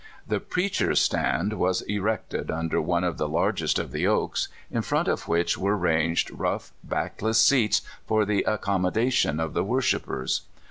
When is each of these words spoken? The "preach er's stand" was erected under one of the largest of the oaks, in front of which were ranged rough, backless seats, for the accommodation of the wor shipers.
The 0.27 0.39
"preach 0.39 0.81
er's 0.81 0.99
stand" 0.99 1.53
was 1.59 1.83
erected 1.83 2.49
under 2.49 2.81
one 2.81 3.03
of 3.03 3.19
the 3.19 3.27
largest 3.27 3.77
of 3.77 3.91
the 3.91 4.07
oaks, 4.07 4.47
in 4.71 4.81
front 4.81 5.07
of 5.07 5.27
which 5.27 5.59
were 5.59 5.77
ranged 5.77 6.31
rough, 6.31 6.71
backless 6.83 7.39
seats, 7.39 7.83
for 8.07 8.25
the 8.25 8.41
accommodation 8.47 9.39
of 9.39 9.53
the 9.53 9.63
wor 9.63 9.79
shipers. 9.79 10.41